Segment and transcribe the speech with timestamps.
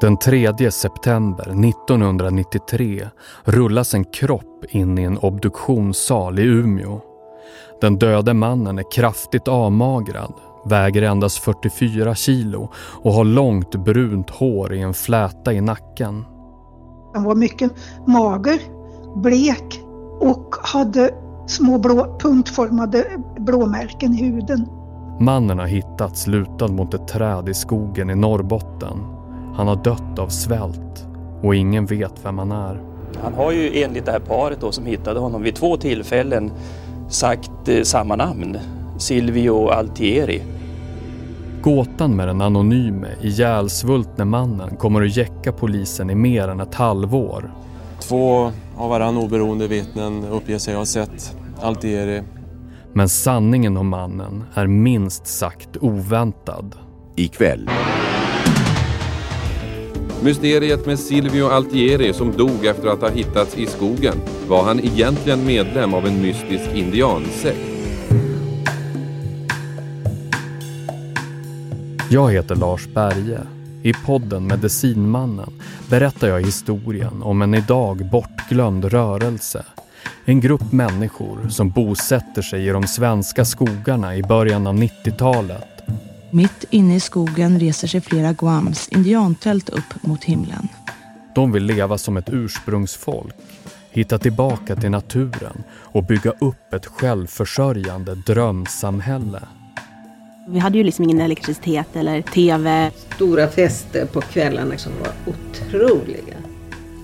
[0.00, 3.08] Den 3 september 1993
[3.44, 7.00] rullas en kropp in i en obduktionssal i Umeå.
[7.80, 10.32] Den döde mannen är kraftigt avmagrad,
[10.64, 16.24] väger endast 44 kilo och har långt brunt hår i en fläta i nacken.
[17.14, 17.72] Han var mycket
[18.06, 18.60] mager,
[19.16, 19.80] blek
[20.20, 21.14] och hade
[21.46, 23.04] små blå, punktformade
[23.38, 24.68] blåmärken i huden.
[25.20, 29.15] Mannen har hittats lutad mot ett träd i skogen i Norrbotten.
[29.56, 31.06] Han har dött av svält
[31.42, 32.80] och ingen vet vem han är.
[33.22, 36.52] Han har ju enligt det här paret då, som hittade honom vid två tillfällen
[37.08, 38.58] sagt eh, samma namn,
[38.98, 40.42] Silvio Altieri.
[41.62, 47.50] Gåtan med den anonyme, ihjälsvultne mannen kommer att jäcka polisen i mer än ett halvår.
[48.00, 52.22] Två av varann oberoende vittnen uppger sig ha sett Altieri.
[52.92, 56.74] Men sanningen om mannen är minst sagt oväntad.
[57.16, 57.70] Ikväll.
[60.22, 64.14] Mysteriet med Silvio Altieri som dog efter att ha hittats i skogen.
[64.48, 67.76] Var han egentligen medlem av en mystisk indiansekt?
[72.10, 73.40] Jag heter Lars Berge.
[73.82, 75.50] I podden Medicinmannen
[75.90, 79.64] berättar jag historien om en idag bortglömd rörelse.
[80.24, 85.75] En grupp människor som bosätter sig i de svenska skogarna i början av 90-talet.
[86.36, 90.68] Mitt inne i skogen reser sig flera Guams indiantält upp mot himlen.
[91.34, 93.34] De vill leva som ett ursprungsfolk,
[93.90, 99.42] hitta tillbaka till naturen och bygga upp ett självförsörjande drömsamhälle.
[100.48, 102.90] Vi hade ju liksom ingen elektricitet eller tv.
[103.14, 106.36] Stora fester på kvällarna som var otroliga.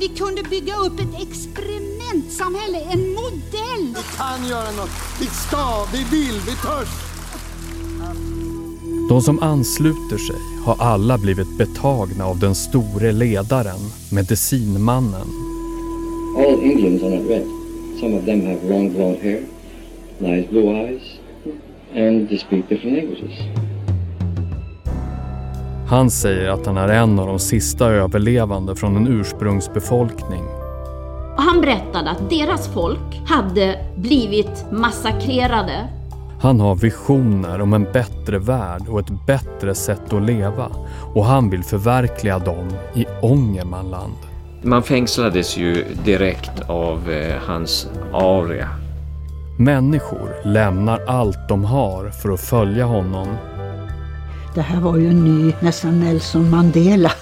[0.00, 3.94] Vi kunde bygga upp ett experimentsamhälle, en modell.
[3.96, 4.90] Vi kan göra något.
[5.20, 7.15] Vi ska, vi vill, vi törs.
[9.08, 13.80] De som ansluter sig har alla blivit betagna av den store ledaren,
[14.12, 15.28] medicinmannen.
[16.36, 17.46] All Indians are not red.
[18.00, 19.40] Some of them have long blonde hair,
[20.18, 21.02] nice blue eyes,
[21.94, 23.66] and they speak different languages.
[25.88, 30.42] Han säger att han är en av de sista överlevande från en ursprungsbefolkning.
[31.36, 35.88] Han berättade att deras folk hade blivit massakrerade.
[36.46, 40.70] Han har visioner om en bättre värld och ett bättre sätt att leva
[41.14, 44.14] och han vill förverkliga dem i Ångermanland.
[44.62, 48.68] Man fängslades ju direkt av eh, hans aria.
[49.58, 53.28] Människor lämnar allt de har för att följa honom.
[54.54, 57.12] Det här var ju en ny, nästan Nelson Mandela.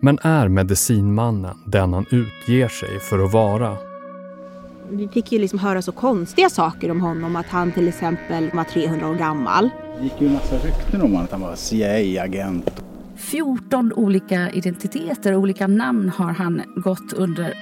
[0.00, 3.89] Men är medicinmannen den han utger sig för att vara?
[4.92, 7.36] Vi fick ju liksom höra så konstiga saker om honom.
[7.36, 9.70] Att han till exempel var 300 år gammal.
[9.98, 12.82] Det gick ju en massa rykten om att han var CIA-agent.
[13.16, 17.54] 14 olika identiteter och olika namn har han gått under.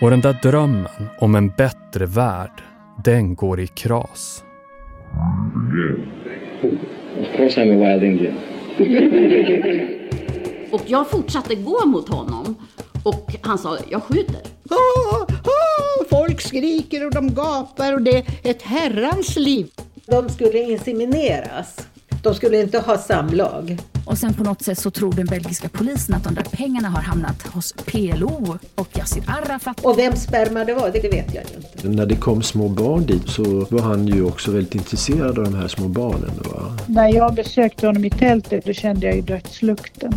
[0.00, 2.62] Och den där drömmen om en bättre värld,
[3.04, 4.44] den går i kras.
[7.20, 8.34] Of course I'm a wild Indian.
[10.72, 12.54] Och jag fortsatte gå mot honom
[13.04, 14.40] och han sa, jag skjuter.
[16.42, 19.70] Folk skriker och de gapar och det är ett herrans liv.
[20.06, 21.76] De skulle insemineras.
[22.22, 23.78] De skulle inte ha samlag.
[24.06, 27.02] Och sen på något sätt så tror den belgiska polisen att de där pengarna har
[27.02, 29.84] hamnat hos PLO och Yassir Arafat.
[29.84, 31.88] Och vem sperma det var, det vet jag ju inte.
[31.88, 35.54] När det kom små barn dit så var han ju också väldigt intresserad av de
[35.54, 36.30] här små barnen.
[36.44, 36.78] Va?
[36.86, 40.14] När jag besökte honom i tältet då kände jag ju dödslukten.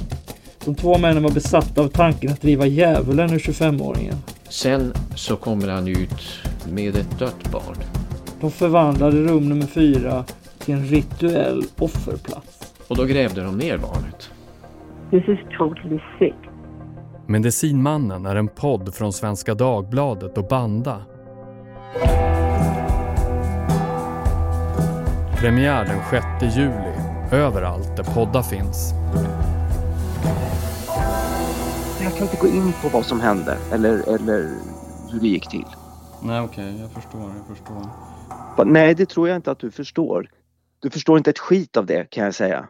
[0.65, 4.15] De två männen var besatta av tanken att driva djävulen ur 25-åringen.
[4.49, 7.75] Sen så kommer han ut med ett dött barn.
[8.41, 10.23] De förvandlade rum nummer fyra
[10.59, 12.73] till en rituell offerplats.
[12.87, 14.31] Och då grävde de ner barnet.
[15.11, 16.35] This is totally sick.
[17.27, 21.01] Medicinmannen är en podd från Svenska Dagbladet och Banda.
[25.39, 25.99] Premiär den
[26.41, 26.93] 6 juli,
[27.31, 28.93] överallt där poddar finns.
[32.05, 34.39] Jag kan inte gå in på vad som hände eller, eller
[35.11, 35.65] hur det gick till.
[36.23, 38.65] Nej okej, okay, jag förstår, jag förstår.
[38.65, 40.29] Nej, det tror jag inte att du förstår.
[40.79, 42.67] Du förstår inte ett skit av det kan jag säga.